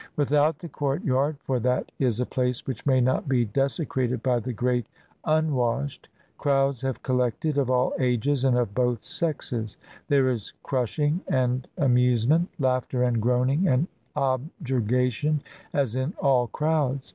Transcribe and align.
Without 0.15 0.57
the 0.57 0.67
courtyard— 0.67 1.37
for 1.45 1.59
that 1.59 1.91
is 1.99 2.19
a 2.19 2.25
place 2.25 2.65
which 2.65 2.87
may 2.87 2.99
not 2.99 3.29
be 3.29 3.45
desecrated 3.45 4.23
by 4.23 4.39
the 4.39 4.51
great 4.51 4.87
un 5.25 5.53
washed— 5.53 6.09
crowds 6.39 6.81
have 6.81 7.03
collected, 7.03 7.55
of 7.59 7.69
all 7.69 7.93
ages 7.99 8.43
and 8.43 8.57
of 8.57 8.73
both 8.73 9.03
sexes; 9.03 9.77
there 10.07 10.27
is 10.27 10.53
crushing 10.63 11.21
and 11.27 11.67
amusement, 11.77 12.49
laughter 12.57 13.03
and 13.03 13.21
groaning 13.21 13.67
and 13.67 13.85
objurgation, 14.15 15.39
as 15.71 15.95
in 15.95 16.15
all 16.19 16.47
crowds. 16.47 17.07